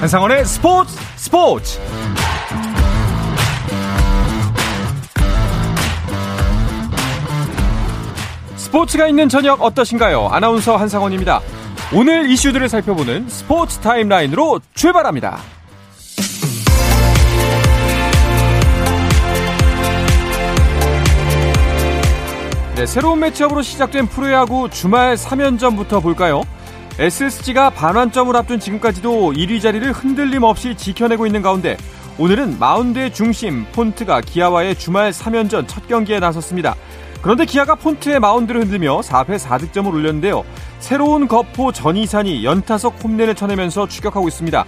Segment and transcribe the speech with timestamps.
[0.00, 1.78] 한상원의 스포츠 스포츠
[8.56, 10.28] 스포츠가 있는 저녁 어떠신가요?
[10.28, 11.42] 아나운서 한상원입니다.
[11.92, 15.38] 오늘 이슈들을 살펴보는 스포츠 타임라인으로 출발합니다.
[22.74, 26.42] 네, 새로운 매치업으로 시작된 프로야구 주말 3연전부터 볼까요?
[26.98, 31.76] SSG가 반환점을 앞둔 지금까지도 1위 자리를 흔들림 없이 지켜내고 있는 가운데
[32.18, 36.74] 오늘은 마운드의 중심 폰트가 기아와의 주말 3연전 첫 경기에 나섰습니다.
[37.22, 40.44] 그런데 기아가 폰트의 마운드를 흔들며 4패 4득점을 올렸는데요.
[40.78, 44.64] 새로운 거포 전이산이 연타석 홈런을 쳐내면서 추격하고 있습니다.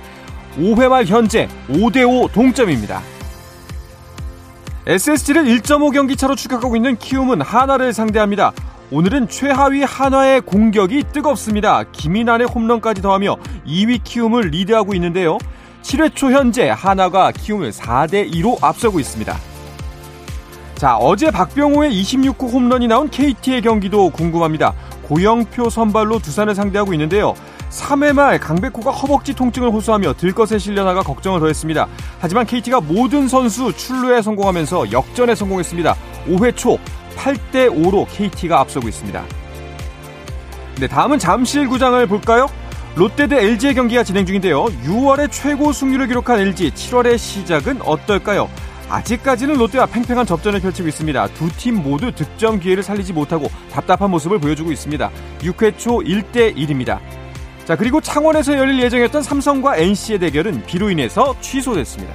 [0.59, 3.03] 5회 말 현재 5대5 동점입니다.
[4.87, 8.53] SSG를 1.5 경기 차로 추격하고 있는 키움은 하나를 상대합니다.
[8.95, 11.83] 오늘은 최하위 한화의 공격이 뜨겁습니다.
[11.93, 15.39] 김인환의 홈런까지 더하며 2위 키움을 리드하고 있는데요.
[15.81, 19.35] 7회 초 현재 한화가 키움을 4대 2로 앞서고 있습니다.
[20.75, 24.75] 자, 어제 박병호의 26호 홈런이 나온 KT의 경기도 궁금합니다.
[25.05, 27.33] 고영표 선발로 두산을 상대하고 있는데요.
[27.71, 31.89] 3회 말 강백호가 허벅지 통증을 호소하며 들것에 실려나가 걱정을 더했습니다.
[32.21, 35.97] 하지만 KT가 모든 선수 출루에 성공하면서 역전에 성공했습니다.
[36.27, 36.79] 5회 초
[37.17, 39.25] 8대 5로 KT가 앞서고 있습니다.
[40.81, 42.47] 네, 다음은 잠실구장을 볼까요?
[42.95, 44.65] 롯데 대 LG의 경기가 진행 중인데요.
[44.65, 48.51] 6월에 최고 승률을 기록한 LG 7월의 시작은 어떨까요?
[48.91, 51.29] 아직까지는 롯데와 팽팽한 접전을 펼치고 있습니다.
[51.29, 55.11] 두 팀 모두 득점 기회를 살리지 못하고 답답한 모습을 보여주고 있습니다.
[55.41, 56.99] 6회 초 1대 1입니다.
[57.65, 62.15] 자, 그리고 창원에서 열릴 예정이었던 삼성과 NC의 대결은 비로 인해서 취소됐습니다.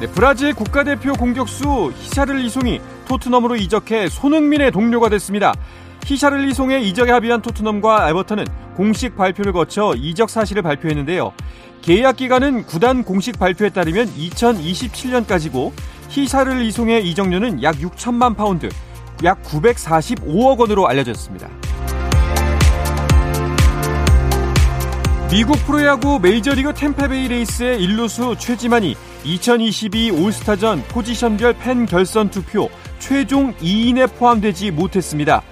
[0.00, 5.52] 네, 브라질 국가대표 공격수 히샬리송이 토트넘으로 이적해 손흥민의 동료가 됐습니다.
[6.04, 8.44] 히샬리송의 이적에 합의한 토트넘과 에버턴은
[8.76, 11.32] 공식 발표를 거쳐 이적 사실을 발표했는데요.
[11.82, 15.72] 계약 기간은 구단 공식 발표에 따르면 2027년까지고
[16.10, 18.68] 히샬리송의 이적료는 약 6천만 파운드,
[19.24, 21.48] 약 945억 원으로 알려졌습니다.
[25.30, 34.10] 미국 프로야구 메이저리그 탬파베이 레이스의 일루수 최지만이 2022 올스타전 포지션별 팬 결선 투표 최종 2인에
[34.16, 35.42] 포함되지 못했습니다.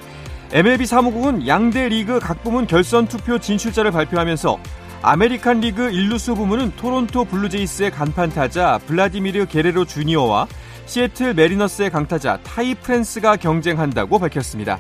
[0.53, 4.59] MLB 사무국은 양대 리그 각 부문 결선 투표 진출자를 발표하면서
[5.03, 10.49] 아메리칸 리그 일루수 부문은 토론토 블루제이스의 간판 타자 블라디미르 게레로 주니어와
[10.87, 14.79] 시애틀 매리너스의 강타자 타이 프랜스가 경쟁한다고 밝혔습니다.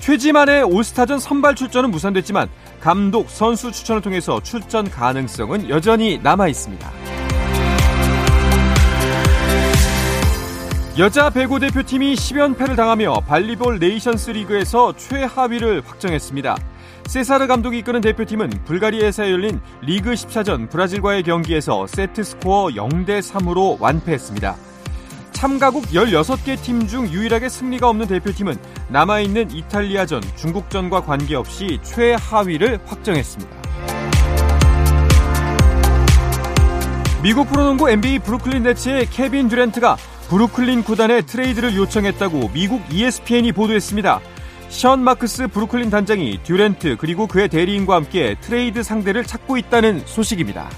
[0.00, 2.48] 최지만의 올스타전 선발 출전은 무산됐지만
[2.80, 6.90] 감독, 선수 추천을 통해서 출전 가능성은 여전히 남아 있습니다.
[10.98, 16.56] 여자 배구 대표팀이 10연패를 당하며 발리볼 네이션스 리그에서 최하위를 확정했습니다.
[17.06, 24.56] 세사르 감독이 이끄는 대표팀은 불가리아에서 열린 리그 14전 브라질과의 경기에서 세트 스코어 0대 3으로 완패했습니다.
[25.36, 28.56] 참가국 16개 팀 중 유일하게 승리가 없는 대표팀은
[28.88, 33.52] 남아있는 이탈리아전, 중국전과 관계없이 최하위를 확정했습니다.
[37.22, 39.98] 미국 프로농구 NBA 브루클린 네츠의 케빈 듀렌트가
[40.30, 44.20] 브루클린 구단에 트레이드를 요청했다고 미국 ESPN이 보도했습니다.
[44.70, 50.70] 션 마크스 브루클린 단장이 듀렌트 그리고 그의 대리인과 함께 트레이드 상대를 찾고 있다는 소식입니다.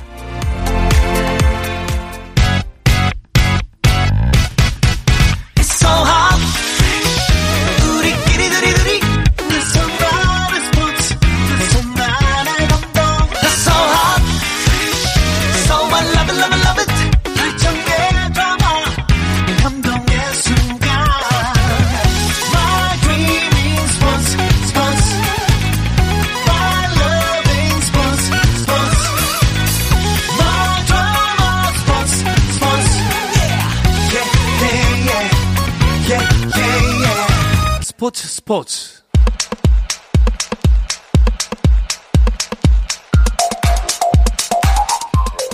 [37.98, 39.02] 스포츠 스포츠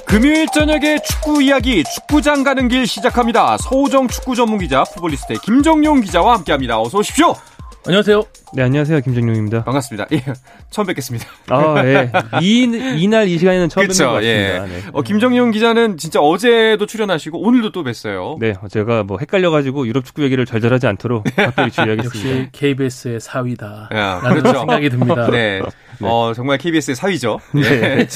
[0.05, 3.57] 금요일 저녁에 축구 이야기 축구장 가는 길 시작합니다.
[3.57, 6.79] 서우정 축구 전문 기자 풋볼리스트의 김정용 기자와 함께합니다.
[6.79, 7.35] 어서 오십시오.
[7.87, 8.23] 안녕하세요.
[8.55, 9.01] 네, 안녕하세요.
[9.03, 9.65] 김정용입니다.
[9.65, 10.07] 반갑습니다.
[10.13, 10.23] 예,
[10.71, 11.27] 처음 뵙겠습니다.
[11.51, 12.11] 아, 예.
[12.41, 12.63] 이,
[12.97, 14.59] 이날 이 시간에는 처음 그쵸, 뵙는 것 예.
[14.59, 14.87] 같습니다.
[14.87, 14.91] 네.
[14.93, 18.39] 어, 김정용 기자는 진짜 어제도 출연하시고 오늘도 또 뵀어요.
[18.39, 22.31] 네, 제가 뭐 헷갈려가지고 유럽 축구 얘기를 절절하지 않도록 각별히 주의하겠습니다.
[22.31, 23.91] 역시 KBS의 사위다.
[23.93, 24.61] 야, 라는 그렇죠.
[24.61, 25.31] 생각이 듭니다.
[25.31, 25.61] 네.
[26.01, 27.39] 어, 정말 KBS의 사위죠.
[27.53, 28.07] 네.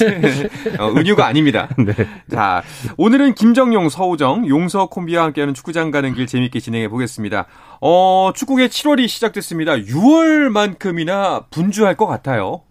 [0.79, 1.69] 어, 은유가 아닙니다.
[1.77, 1.93] 네.
[2.31, 2.63] 자,
[2.97, 7.45] 오늘은 김정용, 서우정, 용서 콤비와 함께하는 축구장 가는 길 재밌게 진행해 보겠습니다.
[7.81, 9.75] 어, 축구의 7월이 시작됐습니다.
[9.77, 12.61] 6월만큼이나 분주할 것 같아요.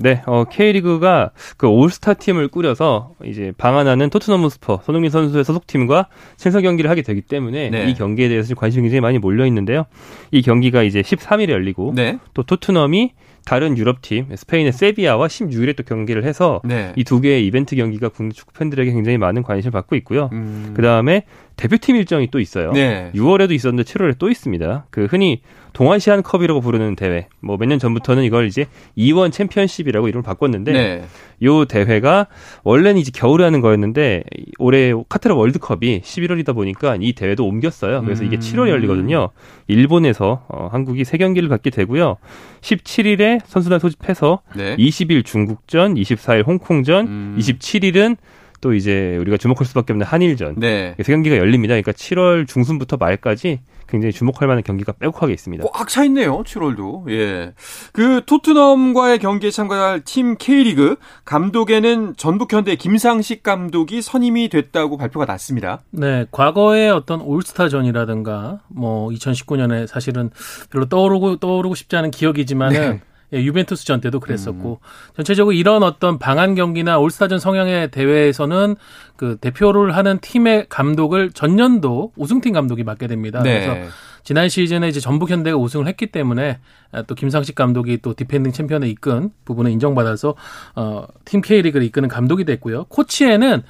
[0.00, 6.06] 네, 어, K리그가 그 올스타 팀을 꾸려서 이제 방한하는 토트넘 스퍼 손흥민 선수의 소속팀과
[6.36, 7.90] 친선 경기를 하게 되기 때문에 네.
[7.90, 9.86] 이 경기에 대해서 관심이 굉장히 많이 몰려 있는데요.
[10.30, 12.18] 이 경기가 이제 13일에 열리고 네.
[12.32, 13.12] 또 토트넘이
[13.44, 16.92] 다른 유럽 팀 스페인의 세비야와 16일에 또 경기를 해서 네.
[16.96, 20.30] 이 두 개의 이벤트 경기가 국내 축구 팬들에게 굉장히 많은 관심을 받고 있고요.
[20.32, 20.74] 음.
[20.76, 21.24] 그 다음에
[21.58, 22.72] 대표팀 일정이 또 있어요.
[22.72, 23.10] 네.
[23.14, 24.86] 6월에도 있었는데 7월에 또 있습니다.
[24.90, 25.42] 그 흔히
[25.74, 27.26] 동아시안 컵이라고 부르는 대회.
[27.40, 28.66] 뭐 몇 년 전부터는 이걸 이제
[28.96, 31.04] 이원 챔피언십이라고 이름을 바꿨는데 네.
[31.42, 32.26] 요 대회가
[32.64, 34.22] 원래는 이제 겨울에 하는 거였는데
[34.58, 38.02] 올해 카타르 월드컵이 11월이다 보니까 이 대회도 옮겼어요.
[38.02, 38.40] 그래서 이게 음.
[38.40, 39.30] 7월에 열리거든요.
[39.66, 42.16] 일본에서 어, 한국이 세 경기를 갖게 되고요.
[42.60, 44.76] 17일에 선수단 소집해서 네.
[44.76, 47.36] 20일 중국전, 24일 홍콩전, 음.
[47.38, 48.16] 27일은
[48.60, 50.56] 또 이제 우리가 주목할 수밖에 없는 한일전.
[50.56, 50.94] 네.
[51.00, 51.72] 세 경기가 열립니다.
[51.72, 55.64] 그러니까 7월 중순부터 말까지 굉장히 주목할 만한 경기가 빼곡하게 있습니다.
[55.72, 56.42] 꽉 차 있네요.
[56.42, 57.10] 7월도.
[57.10, 57.54] 예.
[57.92, 65.80] 그 토트넘과의 경기에 참가할 팀 K리그 감독에는 전북 현대 김상식 감독이 선임이 됐다고 발표가 났습니다.
[65.90, 70.30] 네, 과거의 어떤 올스타전이라든가 뭐 2019년에 사실은
[70.70, 73.00] 별로 떠오르고 떠오르고 싶지 않은 기억이지만은 네.
[73.32, 75.12] 예, 유벤투스 전 때도 그랬었고 음.
[75.16, 78.76] 전체적으로 이런 어떤 방한 경기나 올스타전 성향의 대회에서는
[79.16, 83.40] 그 대표를 하는 팀의 감독을 전년도 우승팀 감독이 맡게 됩니다.
[83.42, 83.88] 그래서 네.
[84.22, 86.58] 지난 시즌에 이제 전북 현대가 우승을 했기 때문에
[86.92, 90.34] 아, 또 김상식 감독이 또 디펜딩 챔피언에 이끈 부분을 인정받아서
[90.74, 92.84] 어팀 K리그를 이끄는 감독이 됐고요.
[92.84, 93.62] 코치에는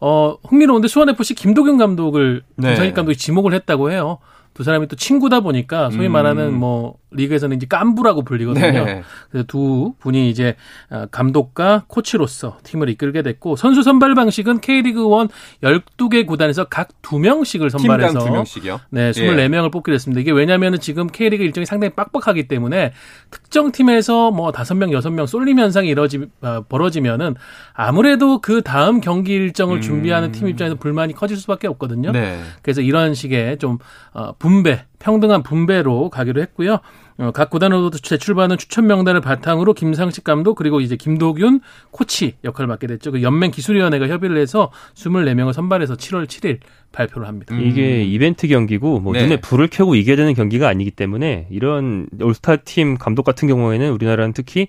[0.00, 2.68] 어 흥미로운데 수원 FC 김도균 감독을 네.
[2.68, 4.18] 김상식 감독이 지목을 했다고 해요.
[4.54, 6.12] 두 사람이 또 친구다 보니까 소위 음.
[6.12, 8.84] 말하는 뭐 리그에서는 이제 깐부라고 불리거든요.
[8.84, 9.02] 네.
[9.30, 10.56] 그래서 두 분이 이제
[10.88, 15.28] 아, 감독과 코치로서 팀을 이끌게 됐고 선수 선발 방식은 K리그 1
[15.62, 18.80] 12개 구단에서 각 2명씩을 팀당 선발해서 두 명씩이요.
[18.90, 20.20] 네, 24명을 뽑기로 했습니다.
[20.20, 22.92] 이게 왜냐면은 지금 K리그 일정이 상당히 빡빡하기 때문에
[23.30, 27.34] 특정 팀에서 뭐 5명, 6명 쏠림 현상이 이뤄지, 아, 벌어지면은
[27.72, 29.80] 아무래도 그 다음 경기 일정을 음.
[29.80, 32.12] 준비하는 팀 입장에서 불만이 커질 수밖에 없거든요.
[32.12, 32.40] 네.
[32.62, 33.78] 그래서 이런 식의 좀
[34.12, 36.78] 어, 분배, 평등한 분배로 가기로 했고요.
[37.18, 41.60] 어, 각 구단으로도 제출받은 추천 명단을 바탕으로 김상식 감독 그리고 이제 김도균
[41.90, 43.10] 코치 역할을 맡게 됐죠.
[43.12, 46.58] 그 연맹 기술위원회가 협의를 해서 24명을 선발해서 7월 7일
[46.92, 47.54] 발표를 합니다.
[47.54, 47.62] 음.
[47.62, 49.22] 이게 이벤트 경기고 뭐 네.
[49.22, 54.32] 눈에 불을 켜고 이겨야 되는 경기가 아니기 때문에 이런 올스타 팀 감독 같은 경우에는 우리나라는
[54.32, 54.68] 특히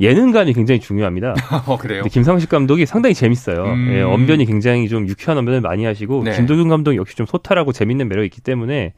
[0.00, 1.34] 예능감이 굉장히 중요합니다.
[1.66, 2.02] 어, 그래요.
[2.04, 3.64] 김상식 감독이 상당히 재밌어요.
[3.64, 3.92] 음.
[3.92, 6.36] 예, 언변이 굉장히 좀 유쾌한 언변을 많이 하시고 네.
[6.36, 8.92] 김도균 감독 역시 좀 소탈하고 재밌는 매력이 있기 때문에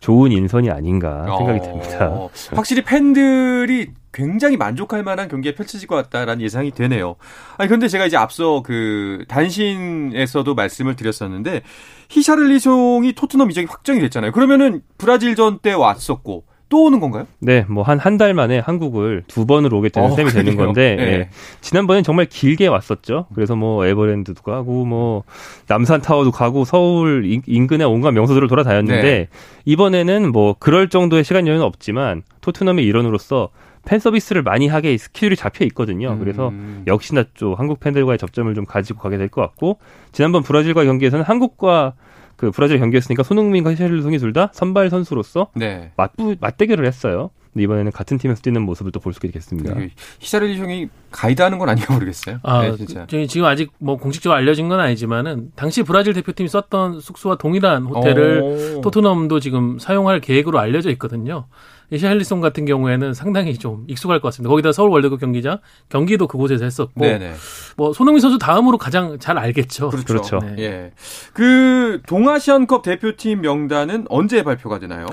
[0.00, 2.28] 좋은 인선이 아닌가 생각이 어, 됩니다.
[2.54, 7.16] 확실히 팬들이 굉장히 만족할 만한 경기에 펼쳐질 것 같다라는 예상이 되네요.
[7.56, 11.62] 아니 근데 제가 이제 앞서 그 단신에서도 말씀을 드렸었는데
[12.10, 14.30] 히샤를리송이 토트넘 이적이 확정이 됐잖아요.
[14.30, 17.26] 그러면은 브라질전 때 왔었고 또 오는 건가요?
[17.40, 20.66] 네, 뭐 한 한 달 만에 한국을 두 번으로 오게 되는 어, 셈이 되는 그래요?
[20.66, 21.02] 건데 네.
[21.04, 21.28] 예.
[21.60, 23.26] 지난번엔 정말 길게 왔었죠.
[23.34, 25.22] 그래서 뭐 에버랜드도 가고 뭐
[25.68, 29.28] 남산 타워도 가고 서울 인- 인근의 온갖 명소들을 돌아다녔는데 네.
[29.66, 33.50] 이번에는 뭐 그럴 정도의 시간 여유는 없지만 토트넘의 일원으로서
[33.86, 36.18] 팬 서비스를 많이 하게 스케줄이 잡혀 있거든요.
[36.18, 36.84] 그래서 음.
[36.86, 39.78] 역시나 좀 한국 팬들과의 접점을 좀 가지고 가게 될 것 같고
[40.12, 41.92] 지난번 브라질과 경기에서는 한국과
[42.36, 45.92] 그 브라질 경기였으니까 손흥민과 히샬리송이 둘 다 선발 선수로서 네.
[45.96, 47.30] 맞부, 맞대결을 했어요.
[47.54, 49.74] 근데 이번에는 같은 팀에서 뛰는 모습을 또 볼 수 있겠습니다.
[49.74, 52.40] 그 히샤를리송이 가이드하는 건 아닌가 모르겠어요.
[52.42, 53.06] 아, 네, 진짜.
[53.08, 58.40] 그, 지금 아직 뭐 공식적으로 알려진 건 아니지만은 당시 브라질 대표팀이 썼던 숙소와 동일한 호텔을
[58.42, 58.80] 오.
[58.80, 61.46] 토트넘도 지금 사용할 계획으로 알려져 있거든요.
[61.90, 64.48] 이샤헬리송 같은 경우에는 상당히 좀 익숙할 것 같습니다.
[64.50, 65.58] 거기다 서울 월드컵 경기장
[65.90, 67.34] 경기도 그곳에서 했었고 네네.
[67.76, 69.90] 뭐 손흥민 선수 다음으로 가장 잘 알겠죠.
[69.90, 70.06] 그렇죠.
[70.06, 70.38] 그렇죠.
[70.40, 70.54] 네.
[70.58, 70.92] 예.
[71.34, 75.06] 그 동아시안컵 대표팀 명단은 언제 발표가 되나요?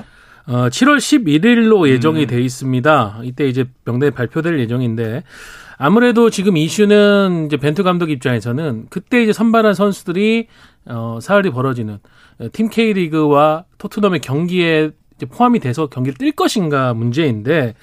[0.46, 2.26] 어, 7월 11일로 예정이 음.
[2.26, 3.20] 돼 있습니다.
[3.24, 5.22] 이때 이제 명단이 발표될 예정인데
[5.78, 10.48] 아무래도 지금 이슈는 이제 벤투 감독 입장에서는 그때 이제 선발한 선수들이
[10.86, 11.98] 어, 사흘이 벌어지는
[12.52, 17.74] 팀 K리그와 토트넘의 경기에 이제 포함이 돼서 경기를 뛸 것인가 문제인데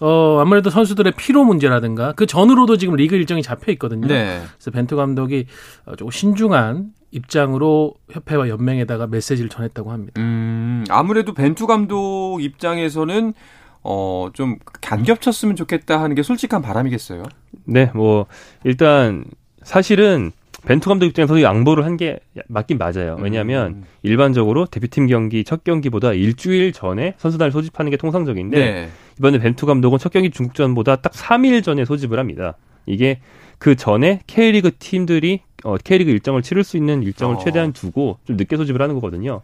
[0.00, 4.08] 어, 아무래도 선수들의 피로 문제라든가 그 전으로도 지금 리그 일정이 잡혀 있거든요.
[4.08, 4.42] 네.
[4.56, 5.46] 그래서 벤투 감독이
[5.84, 10.20] 어, 조금 신중한 입장으로 협회와 연맹에다가 메시지를 전했다고 합니다.
[10.20, 13.34] 음, 아무래도 벤투 감독 입장에서는
[13.82, 14.58] 어, 좀
[14.92, 17.22] 안 겹쳤으면 좋겠다 하는 게 솔직한 바람이겠어요.
[17.64, 18.26] 네, 뭐
[18.62, 19.24] 일단
[19.62, 20.32] 사실은
[20.66, 23.16] 벤투 감독 입장에서 양보를 한 게 맞긴 맞아요.
[23.18, 23.84] 왜냐하면 음.
[24.02, 28.88] 일반적으로 대표팀 경기 첫 경기보다 일주일 전에 선수단을 소집하는 게 통상적인데 네.
[29.18, 32.56] 이번에 벤투 감독은 첫 경기 중국전보다 딱 3일 전에 소집을 합니다.
[32.84, 33.20] 이게
[33.58, 37.38] 그 전에 K리그 팀들이 어, K리그 일정을 치를 수 있는 일정을 어.
[37.38, 39.40] 최대한 두고 좀 늦게 소집을 하는 거거든요.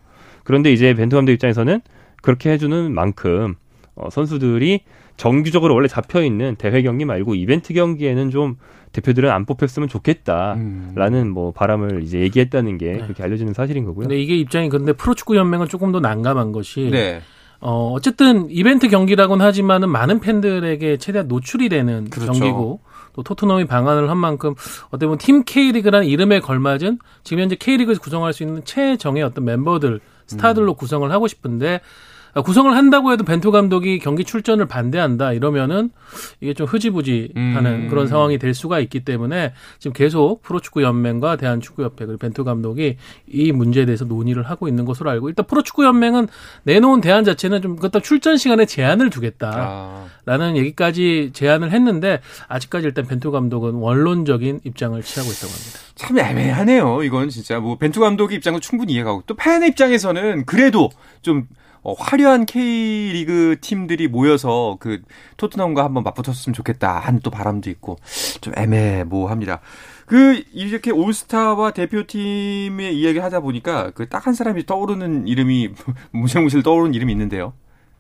[0.48, 1.82] 그런데 이제 벤투 감독 입장에서는
[2.22, 3.56] 그렇게 해주는 만큼
[3.94, 4.80] 어, 선수들이
[5.18, 8.56] 정규적으로 원래 잡혀 있는 대회 경기 말고 이벤트 경기에는 좀
[8.92, 11.28] 대표들은 안 뽑혔으면 좋겠다라는 음.
[11.28, 12.98] 뭐 바람을 이제 얘기했다는 게 네.
[12.98, 14.08] 그렇게 알려지는 사실인 거고요.
[14.08, 17.20] 근데 이게 입장이 그런데 프로축구 연맹은 조금 더 난감한 것이 네.
[17.60, 22.32] 어, 어쨌든 이벤트 경기라고는 하지만은 많은 팬들에게 최대한 노출이 되는 그렇죠.
[22.32, 22.80] 경기고
[23.12, 24.54] 또 토트넘이 방안을 한 만큼
[24.86, 30.00] 어떻게 보면 팀 K리그라는 이름에 걸맞은 지금 현재 K리그에서 구성할 수 있는 최정의 어떤 멤버들
[30.28, 31.80] 스타들로 구성을 하고 싶은데 아,
[32.44, 35.90] 구성을 한다고 해도 벤투 감독이 경기 출전을 반대한다 이러면은
[36.40, 37.88] 이게 좀 흐지부지하는 음.
[37.88, 43.52] 그런 상황이 될 수가 있기 때문에 지금 계속 프로축구 연맹과 대한축구협회 그리고 벤투 감독이 이
[43.52, 46.28] 문제에 대해서 논의를 하고 있는 것으로 알고 일단 프로축구 연맹은
[46.64, 50.56] 내놓은 대안 자체는 좀 그렇다 출전 시간에 제한을 두겠다라는 아.
[50.56, 55.78] 얘기까지 제안을 했는데 아직까지 일단 벤투 감독은 원론적인 입장을 취하고 있다고 합니다.
[55.94, 57.02] 참 애매하네요.
[57.02, 60.90] 이건 진짜 뭐 벤투 감독의 입장도 충분히 이해가고 또 팬의 입장에서는 그래도
[61.22, 61.46] 좀
[61.82, 65.00] 어, 화려한 K리그 팀들이 모여서 그
[65.36, 67.96] 토트넘과 한번 맞붙었으면 좋겠다 하는 또 바람도 있고
[68.40, 69.60] 좀 애매모호합니다.
[70.06, 75.70] 그 이렇게 올스타와 대표팀의 이야기 하다 보니까 그 딱 한 사람이 떠오르는 이름이
[76.12, 77.52] 무실무실 떠오르는 이름이 있는데요.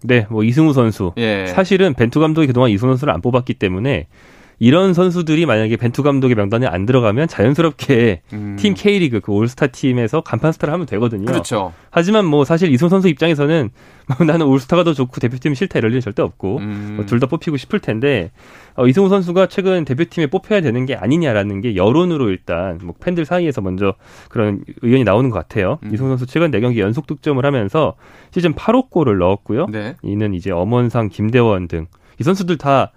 [0.02, 1.12] 네, 뭐 이승우 선수.
[1.18, 1.46] 예.
[1.48, 4.06] 사실은 벤투 감독이 그동안 이승우 선수를 안 뽑았기 때문에
[4.58, 8.56] 이런 선수들이 만약에 벤투 감독의 명단에 안 들어가면 자연스럽게 음.
[8.58, 11.26] 팀 K리그 그 올스타 팀에서 간판 스타를 하면 되거든요.
[11.26, 11.72] 그렇죠.
[11.90, 13.70] 하지만 뭐 사실 이승우 선수 입장에서는
[14.18, 16.92] 뭐 나는 올스타가 더 좋고 대표팀이 싫다 이럴 일은 절대 없고 음.
[16.96, 18.30] 뭐 둘다 뽑히고 싶을 텐데
[18.74, 23.60] 어, 이승우 선수가 최근 대표팀에 뽑혀야 되는 게 아니냐라는 게 여론으로 일단 뭐 팬들 사이에서
[23.60, 23.94] 먼저
[24.28, 25.78] 그런 의견이 나오는 것 같아요.
[25.84, 25.90] 음.
[25.92, 27.94] 이승우 선수 최근 4경기 연속 득점을 하면서
[28.30, 29.66] 시즌 8호 골을 넣었고요.
[29.66, 29.94] 네.
[30.02, 31.86] 이는 이제 엄원상, 김대원 등
[32.18, 32.92] 이 선수들 다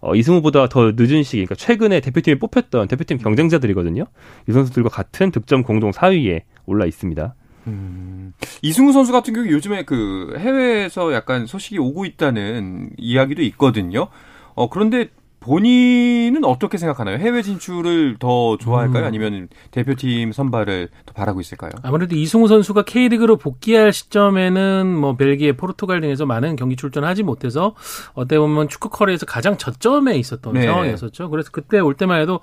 [0.00, 4.04] 어, 이승우보다 더 늦은 시기, 그러니까 최근에 대표팀에 뽑혔던 대표팀 경쟁자들이거든요.
[4.48, 7.34] 이 선수들과 같은 득점 공동 4위에 올라 있습니다.
[7.66, 14.08] 음, 이승우 선수 같은 경우 요즘에 그 해외에서 약간 소식이 오고 있다는 이야기도 있거든요.
[14.54, 15.08] 어, 그런데
[15.46, 17.18] 본인은 어떻게 생각하나요?
[17.18, 19.04] 해외 진출을 더 좋아할까요?
[19.04, 19.06] 음.
[19.06, 21.70] 아니면 대표팀 선발을 더 바라고 있을까요?
[21.84, 27.76] 아무래도 이승우 선수가 K리그로 복귀할 시점에는 뭐 벨기에, 포르투갈 등에서 많은 경기 출전하지 못해서
[28.14, 30.64] 어떻게 보면 축구 커리에서 가장 저점에 있었던 네.
[30.64, 31.30] 상황이었었죠.
[31.30, 32.40] 그래서 그때 올 때만 해도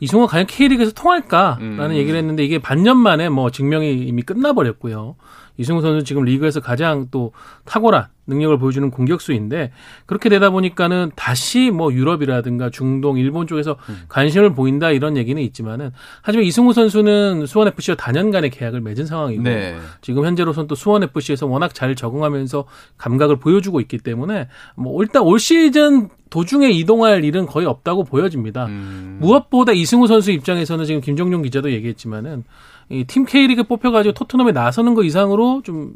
[0.00, 1.94] 이승우가 과연 K리그에서 통할까라는 음.
[1.94, 5.16] 얘기를 했는데 이게 반년 만에 뭐 증명이 이미 끝나버렸고요.
[5.56, 7.32] 이승우 선수 지금 리그에서 가장 또
[7.64, 9.72] 탁월한 능력을 보여주는 공격수인데
[10.06, 13.76] 그렇게 되다 보니까는 다시 뭐 유럽이라든가 중동, 일본 쪽에서
[14.08, 15.90] 관심을 보인다 이런 얘기는 있지만은
[16.22, 19.76] 하지만 이승우 선수는 수원 FC와 단연간의 계약을 맺은 상황이고 네.
[20.00, 22.64] 지금 현재로선 또 수원 FC에서 워낙 잘 적응하면서
[22.96, 28.66] 감각을 보여주고 있기 때문에 뭐 일단 올 시즌 도중에 이동할 일은 거의 없다고 보여집니다.
[28.66, 32.42] 음, 무엇보다 이승우 선수 입장에서는 지금 김종용 기자도 얘기했지만은
[32.88, 35.94] 이팀 K리그 뽑혀가지고 토트넘에 나서는 거 이상으로 좀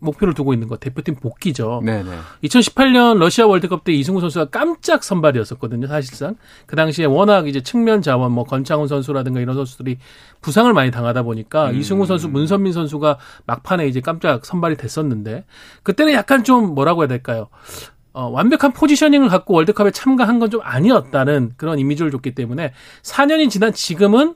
[0.00, 1.80] 목표를 두고 있는 거 대표팀 복귀죠.
[1.82, 2.10] 네네.
[2.44, 6.36] 2018년 러시아 월드컵 때 이승우 선수가 깜짝 선발이었었거든요, 사실상.
[6.66, 9.96] 그 당시에 워낙 이제 측면 자원, 뭐 건창훈 선수라든가 이런 선수들이
[10.42, 11.76] 부상을 많이 당하다 보니까 음.
[11.76, 15.44] 이승우 선수, 문선민 선수가 막판에 이제 깜짝 선발이 됐었는데
[15.82, 17.48] 그때는 약간 좀 뭐라고 해야 될까요?
[18.12, 22.72] 어, 완벽한 포지셔닝을 갖고 월드컵에 참가한 건 좀 아니었다는 그런 이미지를 줬기 때문에
[23.02, 24.34] 4년이 지난 지금은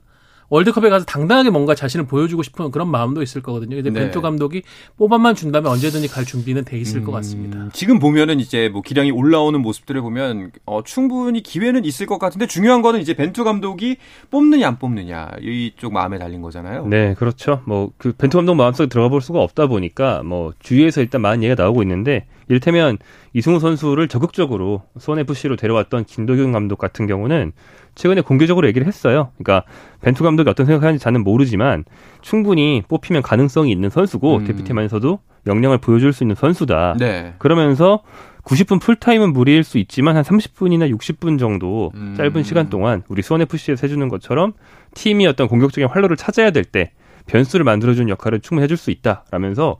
[0.50, 3.76] 월드컵에 가서 당당하게 뭔가 자신을 보여주고 싶은 그런 마음도 있을 거거든요.
[3.76, 4.00] 근데 네.
[4.00, 4.62] 벤투 감독이
[4.96, 7.68] 뽑아만 준다면 언제든지 갈 준비는 돼 있을 것 음, 같습니다.
[7.72, 12.80] 지금 보면은 이제 뭐 기량이 올라오는 모습들을 보면 어, 충분히 기회는 있을 것 같은데 중요한
[12.80, 13.96] 거는 이제 벤투 감독이
[14.30, 16.86] 뽑느냐 안 뽑느냐 이쪽 마음에 달린 거잖아요.
[16.86, 17.60] 네, 그렇죠.
[17.66, 21.62] 뭐 그 벤투 감독 마음속에 들어가 볼 수가 없다 보니까 뭐 주위에서 일단 많은 얘기가
[21.62, 22.98] 나오고 있는데 이를테면
[23.32, 27.52] 이승우 선수를 적극적으로 수원 FC로 데려왔던 김도경 감독 같은 경우는
[27.94, 29.30] 최근에 공개적으로 얘기를 했어요.
[29.38, 29.68] 그러니까
[30.02, 31.84] 벤투 감독이 어떤 생각하는지 저는 모르지만
[32.20, 34.44] 충분히 뽑히면 가능성이 있는 선수고 음.
[34.44, 36.96] 대표팀 안에서도 역량을 보여줄 수 있는 선수다.
[36.98, 37.34] 네.
[37.38, 38.02] 그러면서
[38.44, 42.14] 90분 풀타임은 무리일 수 있지만 한 30분이나 60분 정도 음.
[42.16, 44.54] 짧은 시간 동안 우리 수원 FC에서 해주는 것처럼
[44.94, 46.92] 팀이 어떤 공격적인 활로를 찾아야 될 때
[47.28, 49.76] 변수를 만들어주는 역할을 충분히 해줄 수 있다라면서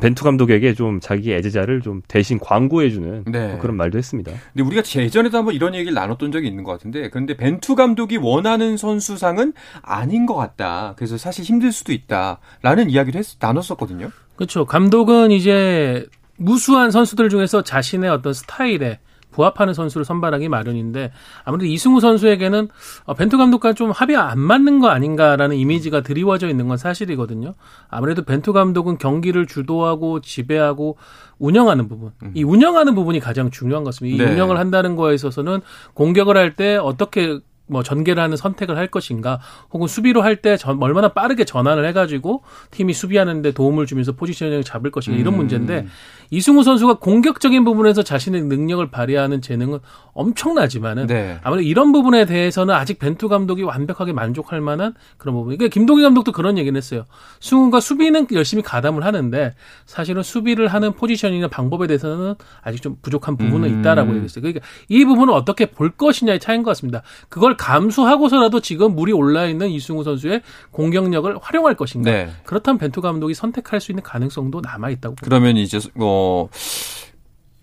[0.00, 3.48] 벤투 감독에게 좀 자기 애제자를 좀 대신 광고해주는 네.
[3.48, 4.32] 뭐 그런 말도 했습니다.
[4.52, 8.76] 근데 우리가 예전에도 한번 이런 얘기를 나눴던 적이 있는 것 같은데, 그런데 벤투 감독이 원하는
[8.76, 9.52] 선수상은
[9.82, 10.94] 아닌 것 같다.
[10.96, 14.10] 그래서 사실 힘들 수도 있다라는 이야기를 했, 나눴었거든요.
[14.36, 14.64] 그렇죠.
[14.64, 19.00] 감독은 이제 무수한 선수들 중에서 자신의 어떤 스타일에
[19.38, 21.12] 부합하는 선수를 선발하기 마련인데
[21.44, 22.68] 아무래도 이승우 선수에게는
[23.04, 27.54] 어, 벤투 감독과 좀 합이 안 맞는 거 아닌가라는 이미지가 드리워져 있는 건 사실이거든요.
[27.88, 30.96] 아무래도 벤투 감독은 경기를 주도하고 지배하고
[31.38, 34.24] 운영하는 부분, 이 운영하는 부분이 가장 중요한 것 같습니다.
[34.24, 34.32] 이 네.
[34.32, 35.60] 운영을 한다는 거에 있어서는
[35.94, 37.38] 공격을 할 때 어떻게
[37.70, 39.38] 뭐 전개를 하는 선택을 할 것인가
[39.70, 45.18] 혹은 수비로 할 때 얼마나 빠르게 전환을 해가지고 팀이 수비하는데 도움을 주면서 포지셔닝을 잡을 것인가
[45.20, 45.38] 이런 음.
[45.38, 45.86] 문제인데
[46.30, 49.78] 이승우 선수가 공격적인 부분에서 자신의 능력을 발휘하는 재능은
[50.12, 51.38] 엄청나지만은 네.
[51.42, 55.56] 아무래도 이런 부분에 대해서는 아직 벤투 감독이 완벽하게 만족할 만한 그런 부분.
[55.56, 57.04] 그러니까 김동희 감독도 그런 얘기는 했어요.
[57.40, 59.54] 승우가 수비는 열심히 가담을 하는데
[59.86, 63.80] 사실은 수비를 하는 포지션이나 방법에 대해서는 아직 좀 부족한 부분은 음.
[63.80, 64.42] 있다라고 얘기했어요.
[64.42, 67.02] 그러니까 이 부분을 어떻게 볼 것이냐의 차이인 것 같습니다.
[67.28, 70.42] 그걸 감수하고서라도 지금 물이 올라 있는 이승우 선수의
[70.72, 72.10] 공격력을 활용할 것인가.
[72.10, 72.30] 네.
[72.44, 75.16] 그렇다면 벤투 감독이 선택할 수 있는 가능성도 남아 있다고.
[75.22, 76.17] 그러면 이제 뭐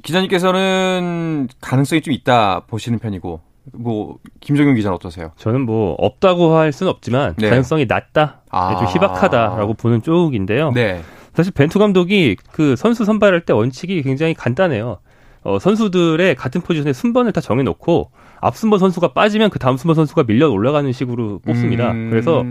[0.03, 3.41] 기자님께서는 가능성이 좀 있다 보시는 편이고
[3.73, 5.31] 뭐 김정윤 기자는 어떠세요?
[5.37, 7.49] 저는 뭐 없다고 할 수는 없지만 네.
[7.49, 8.77] 가능성이 낮다, 아.
[8.77, 10.71] 좀 희박하다라고 보는 쪽인데요.
[10.71, 11.01] 네.
[11.33, 14.99] 사실 벤투 감독이 그 선수 선발할 때 원칙이 굉장히 간단해요.
[15.43, 18.09] 어, 선수들의 같은 포지션에 순번을 다 정해놓고
[18.41, 21.91] 앞순번 선수가 빠지면 그 다음 순번 선수가 밀려 올라가는 식으로 뽑습니다.
[21.91, 22.09] 음.
[22.09, 22.43] 그래서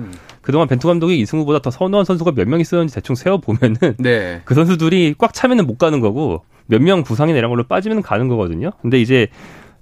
[0.45, 4.43] 그동안 벤투 감독이 이승우보다 더 선호한 선수가 몇 명 있었는지 대충 세어 보면은 네.
[4.47, 8.71] 그 선수들이 꽉 차면은 못 가는 거고 몇 명 부상이나 이런 걸로 빠지면 가는 거거든요.
[8.83, 9.29] 근데 이제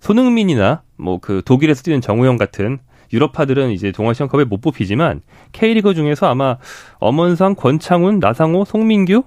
[0.00, 2.78] 손흥민이나 뭐 그 독일에서 뛰는 정우영 같은
[3.12, 5.20] 유럽파들은 이제 동아시안컵에 못 뽑히지만
[5.52, 6.56] K리그 중에서 아마
[6.98, 9.24] 엄원상, 권창훈, 나상호, 송민규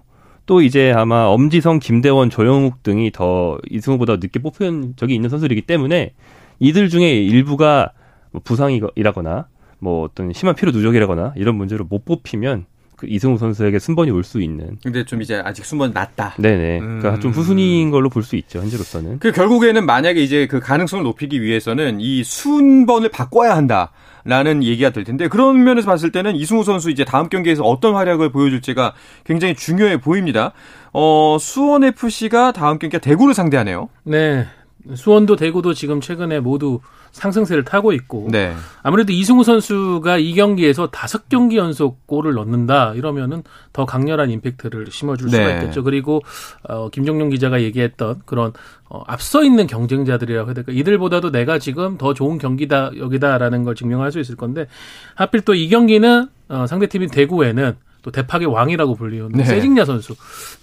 [0.48, 6.14] 또 이제 아마 엄지성, 김대원, 조영욱 등이 더 이승우보다 늦게 뽑힌 적이 있는 선수들이기 때문에
[6.60, 7.92] 이들 중에 일부가
[8.32, 9.48] 뭐 부상이라거나
[9.80, 12.66] 뭐 어떤 심한 피로 누적이라거나 이런 문제로 못 뽑히면
[12.98, 14.78] 그 이승우 선수에게 순번이 올 수 있는.
[14.82, 16.36] 근데 좀 이제 아직 순번 낮다.
[16.40, 16.80] 네네.
[16.80, 17.00] 음.
[17.02, 19.20] 그러니까 좀 후순위인 걸로 볼 수 있죠 현재로서는.
[19.20, 23.92] 그 결국에는 만약에 이제 그 가능성을 높이기 위해서는 이 순번을 바꿔야 한다.
[24.28, 28.32] 라는 얘기가 될 텐데 그런 면에서 봤을 때는 이승우 선수 이제 다음 경기에서 어떤 활약을
[28.32, 30.52] 보여줄지가 굉장히 중요해 보입니다.
[30.94, 33.90] 어, 수원 FC가 다음 경기가 대구를 상대하네요.
[34.04, 34.48] 네.
[34.94, 36.80] 수원도 대구도 지금 최근에 모두
[37.12, 38.54] 상승세를 타고 있고 네.
[38.84, 43.42] 아무래도 이승우 선수가 이 경기에서 다섯 경기 연속 골을 넣는다 이러면은
[43.74, 45.54] 더 강렬한 임팩트를 심어줄 수가 네.
[45.56, 45.84] 있겠죠.
[45.84, 46.22] 그리고
[46.68, 48.52] 어, 김정용 기자가 얘기했던 그런
[48.90, 54.12] 어, 앞서 있는 경쟁자들이라고 해야 될까 이들보다도 내가 지금 더 좋은 경기다 여기다라는 걸 증명할
[54.12, 54.68] 수 있을 건데
[55.16, 59.44] 하필 또 이 경기는 어, 상대팀인 대구에는 또 대팍의 왕이라고 불리는 네.
[59.44, 60.14] 세징야 선수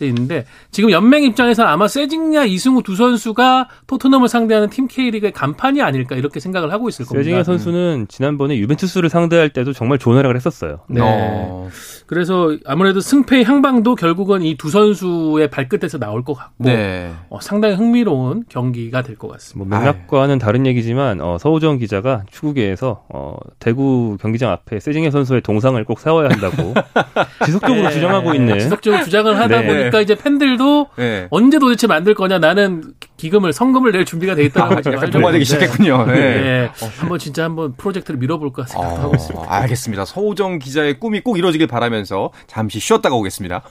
[0.00, 6.14] 있는데 지금 연맹 입장에서 아마 세징야 이승우 두 선수가 토트넘을 상대하는 팀 K리그의 간판이 아닐까
[6.14, 7.24] 이렇게 생각을 하고 있을 겁니다.
[7.24, 10.82] 세징야 선수는 지난번에 유벤투스를 상대할 때도 정말 좋은 활약을 했었어요.
[10.88, 11.00] 네.
[11.02, 11.68] 어.
[12.06, 17.10] 그래서 아무래도 승패의 향방도 결국은 이 두 선수의 발끝에서 나올 것 같고 네.
[17.28, 19.68] 어, 상당히 흥미로운 경기가 될 것 같습니다.
[19.68, 25.82] 뭐 맥락과는 다른 얘기지만 어, 서우정 기자가 축구계에서 어, 대구 경기장 앞에 세징야 선수의 동상을
[25.84, 26.74] 꼭 세워야 한다고
[27.44, 27.90] 지속적으로 네.
[27.90, 28.58] 주장하고 있는.
[28.58, 29.66] 지속적으로 주장을 하다 네.
[29.66, 31.26] 보니까 이제 팬들도 네.
[31.30, 36.06] 언제 도대체 만들 거냐 나는 기금을 성금을 낼 준비가 돼 있다고 지금 활동화되기 시작했군요.
[36.06, 36.12] 네.
[36.12, 36.70] 네.
[36.82, 39.46] 어, 한번 진짜 한번 프로젝트를 밀어볼까 생각도 어, 하고 있습니다.
[39.48, 40.04] 알겠습니다.
[40.04, 43.62] 서우정 기자의 꿈이 꼭 이루어지길 바라면서 잠시 쉬었다가 오겠습니다.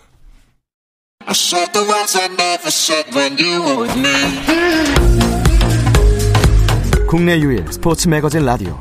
[7.08, 8.80] 국내 유일 스포츠 매거진 라디오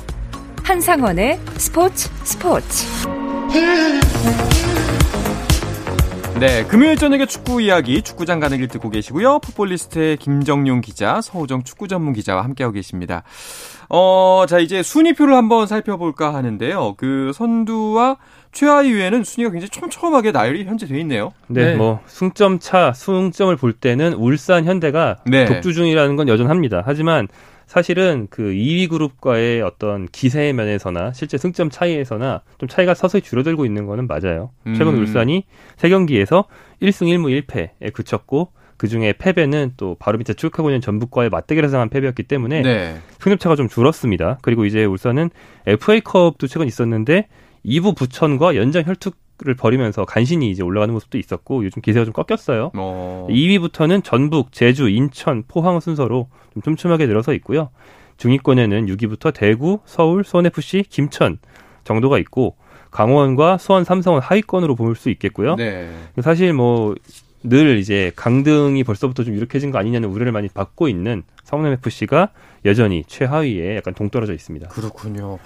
[0.63, 2.87] 한상원의 스포츠 스포츠
[6.41, 9.41] 네, 금요일 저녁에 축구 이야기 축구장 가는 길 듣고 계시고요.
[9.41, 13.25] 풋볼리스트의 김정용 기자, 서우정 축구 전문 기자와 함께하고 계십니다.
[13.91, 16.95] 어, 자 이제 순위표를 한번 살펴볼까 하는데요.
[16.97, 18.17] 그 선두와
[18.53, 21.35] 최하위 위에는 순위가 굉장히 촘촘하게 나열이 현재 돼 있네요.
[21.47, 21.75] 네, 네.
[21.75, 25.45] 뭐 승점 차, 승점을 볼 때는 울산 현대가 네.
[25.45, 26.83] 독주 중이라는 건 여전합니다.
[26.87, 27.29] 하지만
[27.71, 33.87] 사실은 그 2위 그룹과의 어떤 기세 면에서나 실제 승점 차이에서나 좀 차이가 서서히 줄어들고 있는
[33.87, 34.51] 거는 맞아요.
[34.77, 34.99] 최근 음.
[34.99, 35.45] 울산이
[35.77, 36.47] 3경기에서
[36.83, 41.91] 1승 1무 1패에 그쳤고 그 중에 패배는 또 바로 밑에 추격하고 있는 전북과의 맞대결에서 한
[41.91, 42.97] 패배였기 때문에 네.
[43.21, 44.39] 승점차가 좀 줄었습니다.
[44.43, 45.31] 그리고 이제 울산은
[45.69, 47.29] FA컵도 최근 있었는데
[47.65, 52.73] 2부 부천과 연장 혈투 를 벌이면서 간신히 이제 올라가는 모습도 있었고 요즘 기세가 좀 꺾였어요.
[52.75, 53.27] 어.
[53.31, 57.71] 2위부터는 전북, 제주, 인천, 포항 순서로 좀 촘촘하게 늘어서 있고요.
[58.17, 61.39] 중위권에는 6위부터 대구, 서울, 수원FC, 김천
[61.85, 62.57] 정도가 있고
[62.91, 65.57] 강원과 수원, 삼성은 하위권으로 볼 수 있겠고요.
[65.57, 65.91] 네.
[66.23, 66.95] 사실 뭐
[67.43, 72.31] 늘 이제 강등이 벌써부터 좀 유력해진 거 아니냐는 우려를 많이 받고 있는 성남 FC가
[72.67, 74.69] 여전히 최하위에 약간 동떨어져 있습니다.
[74.69, 75.39] 그렇군요.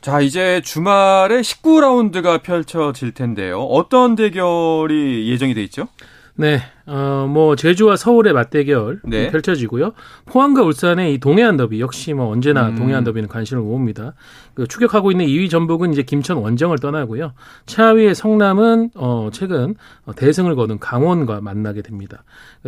[0.00, 3.60] 자, 이제 주말에 19라운드가 펼쳐질 텐데요.
[3.60, 5.86] 어떤 대결이 예정이 돼 있죠?
[6.40, 9.28] 네, 어, 뭐, 제주와 서울의 맞대결 네.
[9.28, 9.92] 펼쳐지고요.
[10.26, 12.76] 포항과 울산의 이 동해안 더비, 역시 뭐 언제나 음.
[12.76, 14.14] 동해안 더비는 관심을 모읍니다.
[14.54, 17.32] 그 추격하고 있는 2위 전북은 이제 김천 원정을 떠나고요.
[17.66, 19.74] 최하위의 성남은, 어, 최근
[20.04, 22.22] 어, 대승을 거둔 강원과 만나게 됩니다.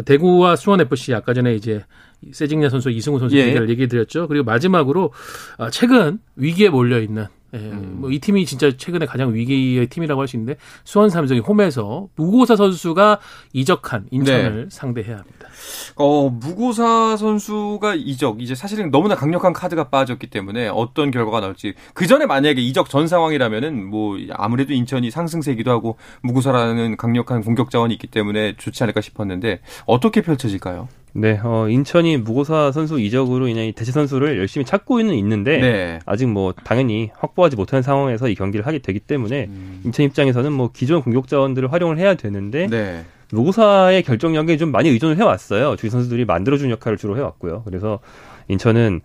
[0.04, 1.84] 대구와 수원FC 아까 전에 이제
[2.32, 3.44] 세징야 선수, 이승우 선수 예.
[3.44, 4.26] 대결 얘기 드렸죠.
[4.26, 5.12] 그리고 마지막으로,
[5.58, 7.96] 아, 최근 위기에 몰려 있는 예, 음.
[8.00, 13.18] 뭐이 팀이 진짜 최근에 가장 위기의 팀이라고 할 수 있는데 수원 삼성이 홈에서 무고사 선수가
[13.52, 15.48] 이적한 인천을 상대해야 합니다.
[15.96, 21.74] 어, 무고사 선수가 이적, 이제 사실은 너무나 강력한 카드가 빠졌기 때문에 어떤 결과가 나올지.
[21.94, 27.92] 그 전에 만약에 이적 전 상황이라면은 뭐 아무래도 인천이 상승세기도 하고 무고사라는 강력한 공격 자원이
[27.94, 30.88] 있기 때문에 좋지 않을까 싶었는데 어떻게 펼쳐질까요?
[31.12, 35.98] 네, 어, 인천이 무고사 선수 이적으로 이 대체 선수를 열심히 찾고는 있는데 네.
[36.06, 39.48] 아직 뭐 당연히 확보하지 못한 상황에서 이 경기를 하게 되기 때문에
[39.84, 43.04] 인천 입장에서는 뭐 기존 공격 자원들을 활용을 해야 되는데 네.
[43.32, 45.76] 무고사의 결정력에 좀 많이 의존을 해왔어요.
[45.76, 47.62] 주위 선수들이 만들어준 역할을 주로 해왔고요.
[47.64, 48.00] 그래서
[48.48, 49.00] 인천은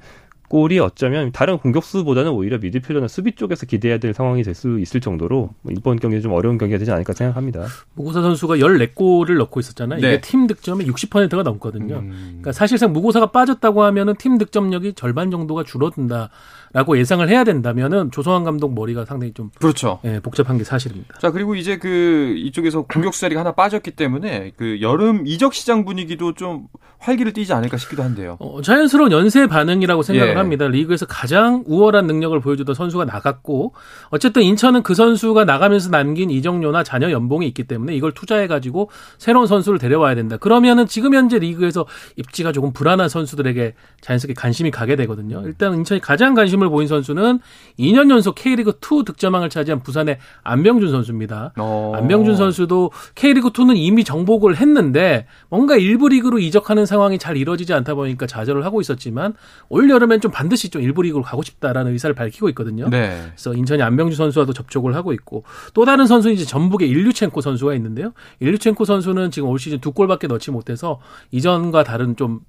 [0.56, 5.50] 골이 어쩌면 다른 공격수보다는 오히려 미드필더나 수비 쪽에서 기대해야 될 상황이 될 수 있을 정도로
[5.62, 7.66] 뭐 이번 경기 좀 어려운 경기가 되지 않을까 생각합니다.
[7.96, 10.00] 무고사 선수가 14골을 넣고 있었잖아요.
[10.00, 10.08] 네.
[10.08, 11.96] 이게 팀 득점의 60%가 넘거든요.
[11.98, 12.12] 음.
[12.28, 16.30] 그러니까 사실상 무고사가 빠졌다고 하면은 팀 득점력이 절반 정도가 줄어든다
[16.76, 20.00] 라고 예상을 해야 된다면은 조성환 감독 머리가 상당히 좀 그렇죠.
[20.04, 21.18] 예, 복잡한 게 사실입니다.
[21.20, 26.34] 자, 그리고 이제 그 이쪽에서 공격수 자리가 하나 빠졌기 때문에 그 여름 이적 시장 분위기도
[26.34, 26.68] 좀
[27.00, 28.36] 활기를 띠지 않을까 싶기도 한데요.
[28.40, 30.36] 어, 자연스러운 연쇄 반응이라고 생각을 예.
[30.36, 30.68] 합니다.
[30.68, 33.74] 리그에서 가장 우월한 능력을 보여주던 선수가 나갔고
[34.10, 39.48] 어쨌든 인천은 그 선수가 나가면서 남긴 이적료나 자녀 연봉이 있기 때문에 이걸 투자해 가지고 새로운
[39.48, 40.36] 선수를 데려와야 된다.
[40.36, 41.86] 그러면은 지금 현재 리그에서
[42.18, 45.42] 입지가 조금 불안한 선수들에게 자연스럽게 관심이 가게 되거든요.
[45.46, 47.40] 일단 인천이 가장 관심을 보인 선수는
[47.80, 51.54] 2년 연속 K리그 2 득점왕을 차지한 부산의 안병준 선수입니다.
[51.58, 51.94] 어.
[51.96, 57.96] 안병준 선수도 K리그 2는 이미 정복을 했는데 뭔가 일부 리그로 이적하는 상황이 잘 이루어지지 않다
[57.96, 59.34] 보니까 좌절을 하고 있었지만
[59.70, 62.90] 올 여름엔 좀 반드시 좀 일부 리그로 가고 싶다라는 의사를 밝히고 있거든요.
[62.90, 63.22] 네.
[63.28, 68.14] 그래서 인천이 안병준 선수와도 접촉을 하고 있고 또 다른 선수 이제 전북의 일류첸코 선수가 있는데요.
[68.40, 71.00] 일류첸코 선수는 지금 올 시즌 두 골밖에 넣지 못해서
[71.32, 72.42] 이전과 다른 좀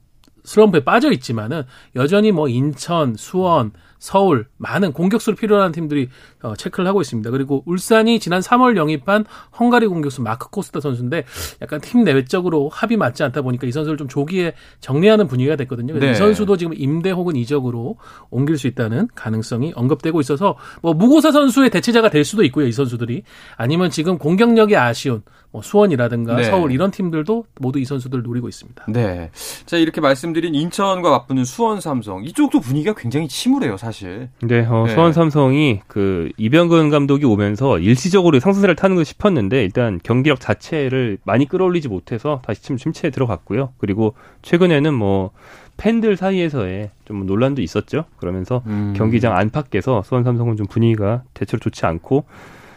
[0.45, 1.65] 슬럼프에 빠져 있지만은
[1.97, 3.73] 여전히 뭐 인천, 수원,
[4.07, 6.09] 서울 많은 공격수를 필요로 하는 팀들이
[6.41, 7.29] 어, 체크를 하고 있습니다.
[7.33, 9.25] 그리고 울산이 지난 3월 영입한
[9.59, 11.25] 헝가리 공격수 마크 코스타 선수인데
[11.61, 15.93] 약간 팀 내외적으로 합이 맞지 않다 보니까 이 선수를 좀 조기에 정리하는 분위기가 됐거든요.
[15.93, 16.13] 그래서 네.
[16.13, 17.97] 이 선수도 지금 임대 혹은 이적으로
[18.31, 22.69] 옮길 수 있다는 가능성이 언급되고 있어서 뭐 무고사 선수의 대체자가 될 수도 있고요.
[22.69, 23.25] 이 선수들이
[23.57, 25.25] 아니면 지금 공격력이 아쉬운
[25.57, 26.45] 뭐 수원이라든가 네.
[26.45, 28.85] 서울 이런 팀들도 모두 이 선수들 노리고 있습니다.
[28.89, 29.31] 네.
[29.65, 32.23] 자, 이렇게 말씀드린 인천과 맞붙는 수원 삼성.
[32.25, 33.96] 이쪽도 분위기가 굉장히 침울해요, 사실.
[34.43, 34.93] 네, 어, 네.
[34.93, 41.47] 수원 삼성이 그 이병근 감독이 오면서 일시적으로 상승세를 타는 것 싶었는데 일단 경기력 자체를 많이
[41.47, 43.73] 끌어올리지 못해서 다시 침 침체에 들어갔고요.
[43.79, 45.31] 그리고 최근에는 뭐
[45.77, 48.05] 팬들 사이에서의 좀 논란도 있었죠.
[48.17, 48.95] 그러면서 음.
[48.97, 52.25] 경기장 안팎에서 수원 삼성은 좀 분위기가 대체로 좋지 않고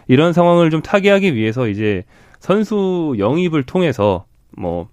[0.07, 2.03] 이런 상황을 좀 타개하기 위해서 이제
[2.39, 4.25] 선수 영입을 통해서
[4.57, 4.89] 뭐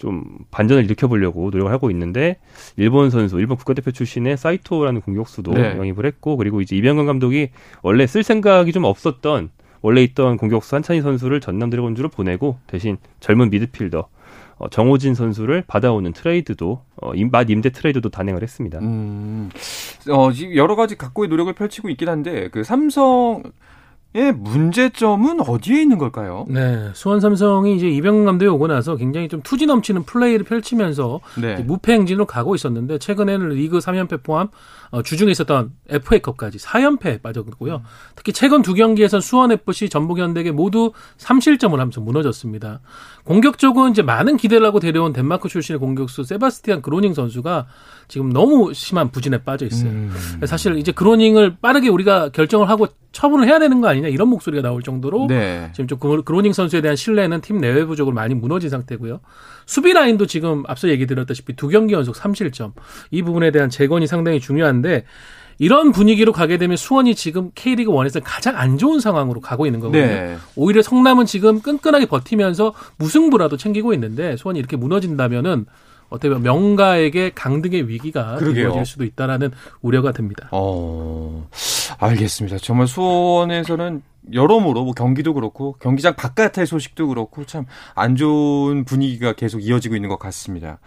[0.00, 2.38] 좀 반전을 일으켜보려고 노력을 하고 있는데
[2.76, 5.76] 일본 선수, 일본 국가대표 출신의 사이토라는 공격수도 네.
[5.76, 7.50] 영입을 했고 그리고 이제 이병근 감독이
[7.82, 9.50] 원래 쓸 생각이 좀 없었던
[9.82, 14.08] 원래 있던 공격수 한석희 선수를 전남 드래곤즈로 보내고 대신 젊은 미드필더
[14.56, 18.78] 어, 정호진 선수를 받아오는 트레이드도 어, 임- 맛 임대 트레이드도 단행을 했습니다.
[18.78, 19.50] 음.
[20.10, 23.42] 어, 여러 가지 각고의 노력을 펼치고 있긴 한데 그 삼성
[24.12, 26.44] 의 문제점은 어디에 있는 걸까요?
[26.48, 31.62] 네, 수원 삼성이 이제 이병근 감독이 오고 나서 굉장히 좀 투지 넘치는 플레이를 펼치면서 네.
[31.62, 34.48] 무패 행진으로 가고 있었는데 최근에는 리그 3연패 포함
[34.90, 37.82] 어, 주중에 있었던 FA컵까지 4연패에 빠졌고요.
[38.16, 42.80] 특히 최근 두 경기에선 수원 FC, 전북 현대에 모두 3실점을 하면서 무너졌습니다.
[43.24, 47.66] 공격적으로 이제 많은 기대를 하고 데려온 덴마크 출신의 공격수 세바스티안 그로닝 선수가
[48.08, 49.90] 지금 너무 심한 부진에 빠져 있어요.
[49.90, 50.10] 음.
[50.46, 54.82] 사실 이제 그로닝을 빠르게 우리가 결정을 하고 처분을 해야 되는 거 아니냐 이런 목소리가 나올
[54.82, 55.70] 정도로 네.
[55.72, 59.20] 지금 좀 그- 그로닝 선수에 대한 신뢰는 팀 내외부 적으로 많이 무너진 상태고요.
[59.70, 62.72] 수비 라인도 지금 앞서 얘기 드렸다시피 두 경기 연속 3실점.
[63.12, 65.04] 이 부분에 대한 재건이 상당히 중요한데
[65.58, 70.04] 이런 분위기로 가게 되면 수원이 지금 K리그 1에서 가장 안 좋은 상황으로 가고 있는 거거든요.
[70.04, 70.36] 네.
[70.56, 75.66] 오히려 성남은 지금 끈끈하게 버티면서 무승부라도 챙기고 있는데 수원이 이렇게 무너진다면은
[76.08, 78.38] 어떻게 보면 명가에게 강등의 위기가.
[78.40, 79.52] 이루어질 수도 있다라는
[79.82, 80.48] 우려가 듭니다.
[80.50, 81.48] 어,
[82.00, 82.58] 알겠습니다.
[82.58, 84.02] 정말 수원에서는
[84.32, 90.08] 여러모로 뭐 경기도 그렇고 경기장 바깥의 소식도 그렇고 참 안 좋은 분위기가 계속 이어지고 있는
[90.08, 90.78] 것 같습니다.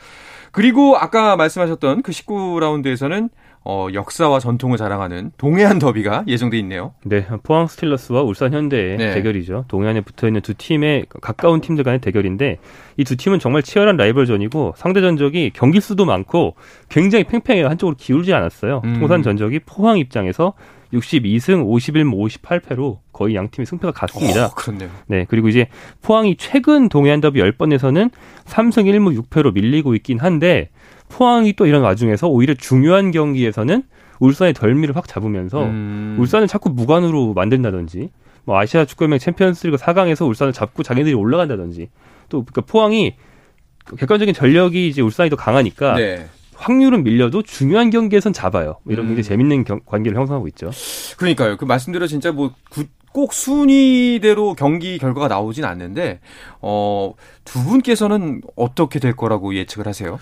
[0.52, 3.30] 그리고 아까 말씀하셨던 그 19라운드에서는
[3.65, 6.93] 어, 역사와 전통을 자랑하는 동해안 더비가 예정돼 있네요.
[7.06, 9.13] 네, 포항 스틸러스와 울산 현대의 네.
[9.13, 9.65] 대결이죠.
[9.69, 12.58] 동해안에 붙어 있는 두 팀의 가까운 팀들 간의 대결인데
[12.98, 16.56] 이 두 팀은 정말 치열한 라이벌전이고 상대 전적이 경기 수도 많고
[16.89, 17.67] 굉장히 팽팽해요.
[17.69, 18.82] 한쪽으로 기울지 않았어요.
[18.84, 19.00] 음.
[19.00, 20.54] 통산 전적이 포항 입장에서
[20.93, 24.47] 62승 51무 58패로 거의 양 팀의 승패가 같습니다.
[24.47, 24.89] 오, 그렇네요.
[25.08, 25.67] 네, 그리고 이제
[26.01, 28.12] 포항이 최근 동해안 더비 10번에서는
[28.45, 30.69] 3승 1무 6패로 밀리고 있긴 한데
[31.10, 33.84] 포항이 또 이런 와중에서 오히려 중요한 경기에서는
[34.19, 36.15] 울산의 덜미를 확 잡으면서 음.
[36.19, 38.10] 울산을 자꾸 무관으로 만든다든지
[38.45, 41.89] 뭐 아시아 축구연맹 챔피언스리그 4강에서 울산을 잡고 자기들이 올라간다든지
[42.29, 43.15] 또 그러니까 포항이
[43.97, 46.27] 객관적인 전력이 이제 울산이 더 강하니까 네.
[46.63, 48.80] 확률은 밀려도 중요한 경기에선 잡아요.
[48.84, 49.15] 뭐 이런 음.
[49.15, 50.71] 굉장히 재밌는 경, 관계를 형성하고 있죠.
[51.17, 51.58] 그러니까요.
[51.58, 56.19] 그 말씀대로 진짜 뭐 구, 꼭 순위대로 경기 결과가 나오진 않는데
[56.62, 60.19] 어, 두 분께서는 어떻게 될 거라고 예측을 하세요?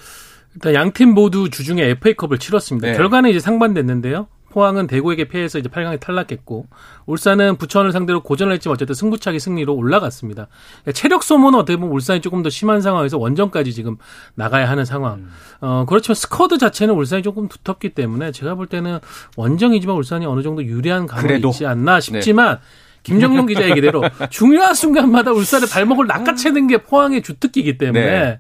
[0.56, 2.90] 일단 양 팀 모두 주중에 FA컵을 치렀습니다.
[2.90, 2.98] 네.
[2.98, 4.28] 결과는 이제 상반됐는데요.
[4.52, 6.68] 포항은 대구에게 패해서 이제 8강에 탈락했고
[7.06, 10.48] 울산은 부천을 상대로 고전을 했지만 어쨌든 승부차기 승리로 올라갔습니다.
[10.94, 13.98] 체력 소모는 어떻게 보면 울산이 조금 더 심한 상황에서 원정까지 지금
[14.36, 15.16] 나가야 하는 상황.
[15.16, 15.32] 음.
[15.62, 19.00] 어 그렇지만 스쿼드 자체는 울산이 조금 두텁기 때문에 제가 볼 때는
[19.36, 22.62] 원정이지만 울산이 어느 정도 유리한 감이 있지 않나 싶지만 네.
[23.04, 28.40] 김정용 기자 얘기대로 중요한 순간마다 울산의 발목을 낚아채는 게 포항의 주특기이기 때문에 네.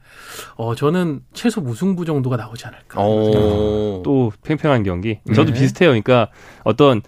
[0.55, 2.99] 어 저는 최소 무승부 정도가 나오지 않을까.
[3.01, 4.01] 어.
[4.03, 5.19] 또 팽팽한 경기.
[5.33, 5.59] 저도 네.
[5.59, 5.89] 비슷해요.
[5.89, 6.29] 그러니까
[6.63, 7.01] 어떤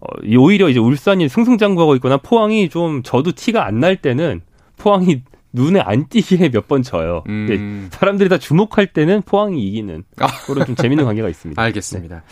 [0.00, 0.06] 어,
[0.38, 4.40] 오히려 이제 울산이 승승장구하고 있거나 포항이 좀 저도 티가 안 날 때는
[4.76, 5.22] 포항이
[5.54, 7.22] 눈에 안 띄게 몇 번 져요.
[7.28, 7.88] 음.
[7.92, 10.26] 사람들이 다 주목할 때는 포항이 이기는 아.
[10.46, 11.60] 그런 좀 재밌는 관계가 있습니다.
[11.62, 12.16] 알겠습니다.
[12.16, 12.22] 네.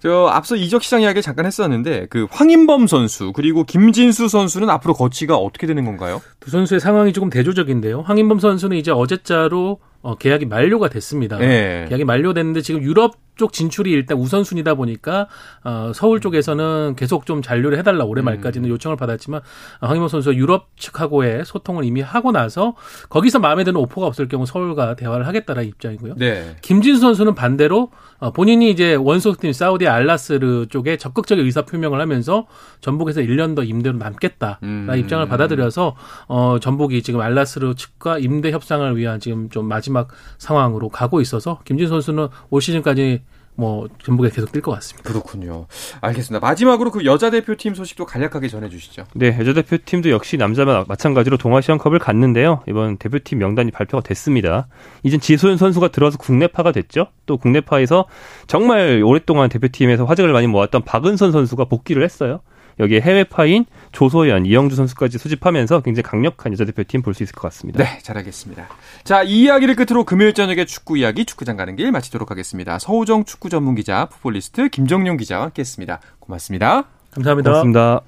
[0.00, 5.36] 저 앞서 이적 시장 이야기 잠깐 했었는데 그 황인범 선수 그리고 김진수 선수는 앞으로 거치가
[5.36, 6.20] 어떻게 되는 건가요?
[6.40, 8.02] 두 선수의 상황이 조금 대조적인데요.
[8.02, 11.38] 황인범 선수는 이제 어제자로 어, 계약이 만료가 됐습니다.
[11.38, 11.86] 네.
[11.88, 15.26] 계약이 만료됐는데 지금 유럽 쪽 진출이 일단 우선순위다 보니까
[15.64, 18.26] 어, 서울 쪽에서는 계속 좀 잔류를 해달라 올해 음.
[18.26, 19.40] 말까지는 요청을 받았지만
[19.80, 22.76] 어, 황희모 선수가 유럽 측하고의 소통을 이미 하고 나서
[23.08, 26.14] 거기서 마음에 드는 오퍼가 없을 경우 서울과 대화를 하겠다라는 입장이고요.
[26.18, 26.54] 네.
[26.60, 32.46] 김진수 선수는 반대로 어, 본인이 이제 원소팀 사우디 알라스르 쪽에 적극적인 의사 표명을 하면서
[32.80, 34.88] 전북에서 1년 더 임대로 남겠다라는 음.
[34.96, 35.96] 입장을 받아들여서
[36.28, 40.08] 어, 전북이 지금 알라스르 측과 임대 협상을 위한 지금 좀 마지막
[40.38, 43.22] 상황으로 가고 있어서 김진수 선수는 올 시즌까지
[43.56, 45.08] 뭐 전북에 계속 뛸 것 같습니다.
[45.08, 45.66] 그렇군요.
[46.00, 46.44] 알겠습니다.
[46.44, 49.04] 마지막으로 그 여자 대표팀 소식도 간략하게 전해주시죠.
[49.14, 52.62] 네, 여자 대표팀도 역시 남자와 마찬가지로 동아시안컵을 갔는데요.
[52.68, 54.66] 이번 대표팀 명단이 발표가 됐습니다.
[55.02, 57.08] 이젠 지소연 선수가 들어서 국내파가 됐죠.
[57.26, 58.06] 또 국내파에서
[58.46, 62.40] 정말 오랫동안 대표팀에서 화제를 많이 모았던 박은선 선수가 복귀를 했어요.
[62.78, 67.42] 여기에 해외 파인 조소연, 이영주 선수까지 수집하면서 굉장히 강력한 여자 대표팀 볼 수 있을 것
[67.42, 67.82] 같습니다.
[67.82, 68.68] 네, 잘하겠습니다.
[69.04, 72.78] 자, 이 이야기를 끝으로 금요일 저녁에 축구 이야기 축구장 가는 길 마치도록 하겠습니다.
[72.78, 76.00] 서우정 축구 전문 기자, 풋볼리스트 김정용 기자와 함께했습니다.
[76.18, 76.84] 고맙습니다.
[77.12, 77.50] 감사합니다.
[77.50, 78.00] 고맙습니다.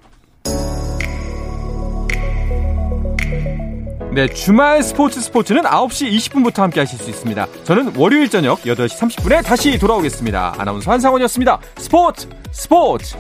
[4.13, 7.47] 네, 주말 스포츠 스포츠는 9시 20분부터 함께 하실 수 있습니다.
[7.65, 10.55] 저는 월요일 저녁 8시 30분에 다시 돌아오겠습니다.
[10.57, 11.61] 아나운서 한상원이었습니다.
[11.77, 13.15] 스포츠 스포츠!